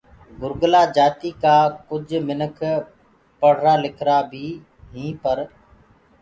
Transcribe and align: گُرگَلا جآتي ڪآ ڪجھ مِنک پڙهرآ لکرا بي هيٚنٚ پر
گُرگَلا 0.39 0.81
جآتي 0.95 1.29
ڪآ 1.43 1.55
ڪجھ 1.87 2.15
مِنک 2.27 2.57
پڙهرآ 3.39 3.73
لکرا 3.83 4.17
بي 4.29 4.45
هيٚنٚ 4.93 5.19
پر 5.21 5.37